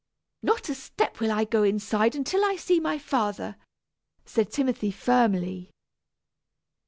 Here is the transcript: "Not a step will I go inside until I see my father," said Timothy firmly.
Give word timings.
"Not 0.41 0.67
a 0.67 0.73
step 0.73 1.19
will 1.19 1.31
I 1.31 1.43
go 1.45 1.61
inside 1.61 2.15
until 2.15 2.43
I 2.43 2.55
see 2.55 2.79
my 2.79 2.97
father," 2.97 3.55
said 4.25 4.51
Timothy 4.51 4.89
firmly. 4.89 5.69